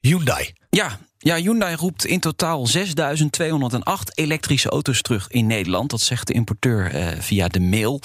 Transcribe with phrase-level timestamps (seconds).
[0.00, 0.52] Hyundai.
[0.70, 2.82] Ja, ja, Hyundai roept in totaal 6.208
[4.14, 5.90] elektrische auto's terug in Nederland.
[5.90, 8.00] Dat zegt de importeur eh, via de mail.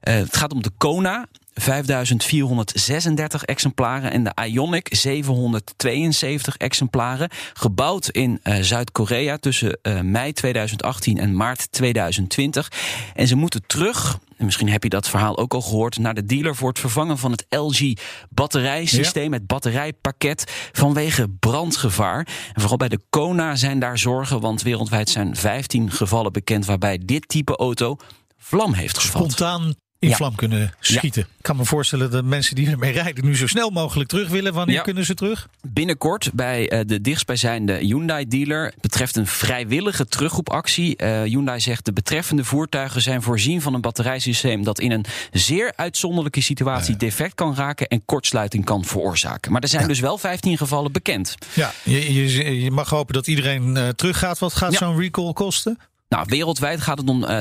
[0.00, 1.26] Eh, het gaat om de Kona.
[1.54, 7.28] 5436 exemplaren en de Ionic 772 exemplaren.
[7.52, 12.72] Gebouwd in uh, Zuid-Korea tussen uh, mei 2018 en maart 2020.
[13.14, 16.24] En ze moeten terug, en misschien heb je dat verhaal ook al gehoord, naar de
[16.24, 17.92] dealer voor het vervangen van het LG
[18.30, 19.38] batterijsysteem, ja.
[19.38, 22.26] het batterijpakket, vanwege brandgevaar.
[22.52, 26.98] En vooral bij de Kona zijn daar zorgen, want wereldwijd zijn 15 gevallen bekend waarbij
[27.04, 27.96] dit type auto
[28.38, 29.32] vlam heeft gevat.
[29.32, 30.16] Spontaan in ja.
[30.16, 31.22] vlam kunnen schieten.
[31.28, 31.34] Ja.
[31.36, 34.52] Ik kan me voorstellen dat mensen die ermee rijden nu zo snel mogelijk terug willen.
[34.52, 34.82] Wanneer ja.
[34.82, 35.48] kunnen ze terug?
[35.62, 41.02] Binnenkort bij uh, de dichtstbijzijnde Hyundai-dealer betreft een vrijwillige terugroepactie.
[41.02, 45.72] Uh, Hyundai zegt de betreffende voertuigen zijn voorzien van een batterijsysteem dat in een zeer
[45.76, 49.52] uitzonderlijke situatie defect kan raken en kortsluiting kan veroorzaken.
[49.52, 51.34] Maar er zijn dus wel 15 gevallen bekend.
[51.52, 54.38] Ja, je, je, je mag hopen dat iedereen uh, teruggaat.
[54.38, 55.78] Wat gaat zo'n recall kosten?
[56.10, 57.38] Nou, wereldwijd gaat het om uh,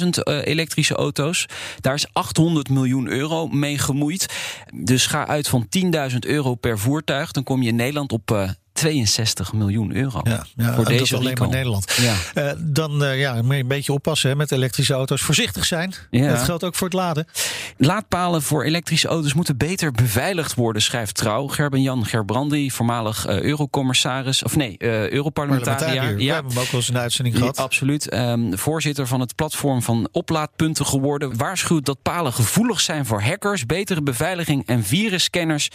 [0.00, 1.46] 82.000 uh, elektrische auto's.
[1.80, 4.34] Daar is 800 miljoen euro mee gemoeid.
[4.74, 5.66] Dus ga uit van
[6.10, 7.30] 10.000 euro per voertuig.
[7.30, 10.20] Dan kom je in Nederland op uh, 62 miljoen euro.
[10.22, 11.92] Ja, ja voor dat deze is alleen maar Nederland.
[12.00, 12.14] Ja.
[12.34, 15.22] Uh, dan uh, ja, een beetje oppassen hè, met elektrische auto's.
[15.22, 15.94] Voorzichtig zijn.
[16.10, 16.28] Ja.
[16.28, 17.26] Dat geldt ook voor het laden.
[17.76, 21.46] Laadpalen voor elektrische auto's moeten beter beveiligd worden, schrijft Trouw.
[21.46, 24.76] Gerben-Jan Gerbrandi, voormalig uh, eurocommissaris, of nee,
[25.12, 26.02] Europarlementariër.
[26.02, 27.58] Ja, we hebben hem ook wel eens een uitzending gehad.
[27.58, 28.14] Absoluut.
[28.14, 31.36] Um, voorzitter van het platform van oplaadpunten geworden.
[31.36, 33.66] Waarschuwt dat palen gevoelig zijn voor hackers.
[33.66, 35.68] Betere beveiliging en virusscanners.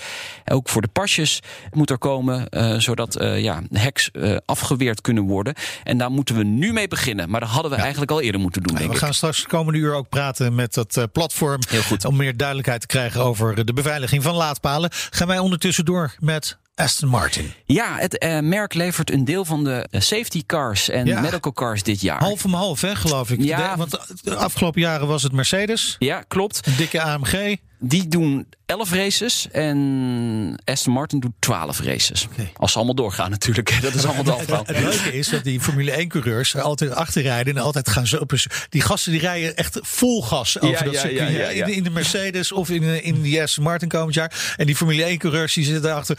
[0.45, 1.39] Ook voor de pasjes
[1.71, 2.47] moet er komen
[2.89, 5.53] zodat uh, ja, hacks uh, afgeweerd kunnen worden.
[5.83, 7.29] En daar moeten we nu mee beginnen.
[7.29, 7.83] Maar dat hadden we ja.
[7.83, 8.75] eigenlijk al eerder moeten doen.
[8.75, 9.01] Denk we ik.
[9.01, 11.59] gaan straks de komende uur ook praten met dat uh, platform.
[11.69, 12.05] Heel goed.
[12.05, 14.89] Om meer duidelijkheid te krijgen over de beveiliging van laadpalen.
[15.09, 17.53] Gaan wij ondertussen door met Aston Martin.
[17.65, 21.21] Ja, het uh, merk levert een deel van de safety cars en ja.
[21.21, 22.19] medical cars dit jaar.
[22.19, 23.41] Half om half, hè, geloof ik.
[23.41, 23.71] Ja.
[23.71, 25.95] De, want de afgelopen jaren was het Mercedes.
[25.99, 26.67] Ja, klopt.
[26.67, 27.57] Een dikke AMG.
[27.81, 32.27] Die doen 11 races en Aston Martin doet 12 races.
[32.31, 32.51] Okay.
[32.55, 33.77] Als ze allemaal doorgaan natuurlijk.
[33.81, 34.63] Dat is allemaal de afbouw.
[34.65, 38.33] Het, leuke is dat die Formule 1-coureurs er altijd achterrijden en altijd gaan ze op.
[38.69, 41.55] Die gasten die rijden echt vol gas over ja, dat ja, circuit.
[41.55, 44.53] ja, in, de Mercedes of in, in die Aston Martin komend jaar.
[44.57, 46.17] En die Formule 1-coureurs die zitten daarachter.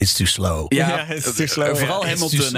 [0.00, 0.72] It's too slow.
[0.72, 1.76] Ja, ja it's too slow.
[1.76, 2.08] Vooral ja.
[2.08, 2.56] Hamilton.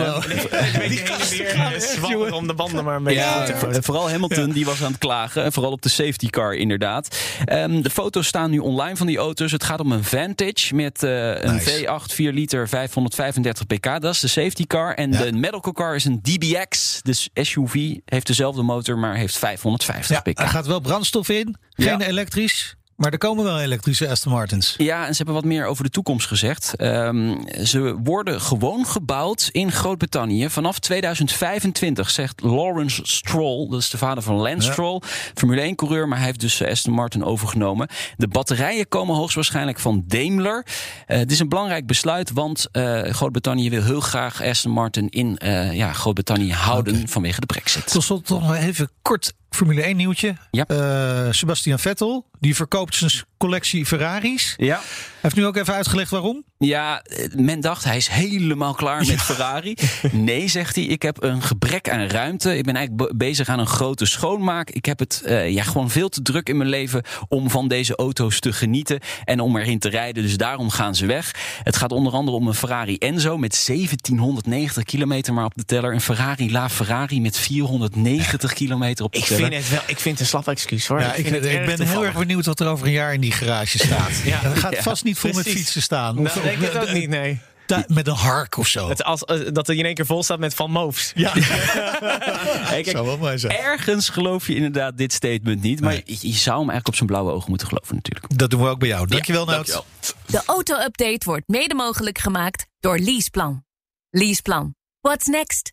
[2.32, 3.20] Om de banden maar beetje.
[3.20, 3.46] Ja,
[3.82, 5.44] vooral Hamilton die was aan het klagen.
[5.44, 7.16] En vooral op de safety car inderdaad.
[7.52, 9.52] Um, de foto's staan nu online van die auto's.
[9.52, 12.00] Het gaat om een Vantage met uh, een nice.
[12.10, 13.84] V8 4 liter 535 pk.
[14.00, 14.94] Dat is de safety car.
[14.94, 15.22] En Ja.
[15.22, 17.00] de medical car is een DBX.
[17.02, 20.38] Dus SUV heeft dezelfde motor, maar heeft 550 Ja, pk.
[20.38, 21.56] er gaat wel brandstof in.
[21.76, 22.06] Geen Ja.
[22.06, 22.74] elektrisch.
[23.00, 24.75] Maar er komen wel elektrische Aston Martins.
[24.77, 26.75] Ja, en ze hebben wat meer over de toekomst gezegd.
[26.83, 33.69] Um, ze worden gewoon gebouwd in Groot-Brittannië vanaf 2025, zegt Lawrence Stroll.
[33.69, 34.72] Dat is de vader van Lance Ja.
[34.72, 35.00] Stroll,
[35.34, 37.88] Formule 1-coureur, maar hij heeft dus eh, Aston Martin overgenomen.
[38.16, 40.67] De batterijen komen hoogstwaarschijnlijk van Daimler.
[40.67, 45.38] Uh, het is een belangrijk besluit, want uh, Groot-Brittannië wil heel graag Aston Martin in
[45.44, 47.93] uh, ja, Groot-Brittannië houden vanwege de brexit.
[47.93, 50.37] Tot slot toch nog even kort Formule 1 nieuwtje.
[50.50, 50.65] Ja.
[50.69, 54.55] Uh, Sebastian Vettel, die verkoopt zijn collectie Ferraris.
[54.56, 54.77] Ja.
[54.77, 54.84] Hij
[55.21, 56.44] heeft nu ook even uitgelegd waarom.
[56.65, 59.75] Ja, eh, men dacht hij is helemaal klaar met Ferrari.
[60.12, 62.56] Nee, zegt hij, ik heb een gebrek aan ruimte.
[62.56, 64.70] Ik ben eigenlijk be- bezig aan een grote schoonmaak.
[64.70, 67.97] Ik heb het uh, ja, gewoon veel te druk in mijn leven om van deze
[67.97, 70.22] auto's te genieten en om erin te rijden.
[70.22, 71.34] Dus daarom gaan ze weg.
[71.62, 75.93] Het gaat onder andere om een Ferrari Enzo met 1790 kilometer maar op de teller.
[75.93, 79.50] Een Ferrari La Ferrari met 490 kilometer op de Ik teller.
[79.50, 81.00] vind het wel, ik vind het een slap excuus hoor.
[81.00, 83.32] Ja, ik, het ik ben heel erg benieuwd wat er over een jaar in die
[83.32, 84.20] garage staat.
[84.25, 84.40] Ja.
[84.43, 86.23] Dat gaat Ja, vast niet vol met fietsen staan.
[86.23, 87.41] Nou, ik denk het ook niet, nee.
[87.67, 88.88] da- met een hark of zo.
[88.88, 91.12] Het als, eh, dat er in één keer vol staat met Van Moofs.
[91.14, 93.56] ja, Hey, kijk, zou wel mooi zijn.
[93.58, 95.81] ergens geloof je inderdaad dit statement niet.
[95.81, 96.02] Maar Nee.
[96.06, 98.38] je, je zou hem eigenlijk op zijn blauwe ogen moeten geloven natuurlijk.
[98.38, 99.06] Dat doen we ook bij jou.
[99.06, 99.85] Dankjewel, Ja, dankjewel.
[100.26, 103.64] De auto-update wordt mede mogelijk gemaakt door Leaseplan.
[104.11, 104.75] Leaseplan.
[105.00, 105.73] What's next?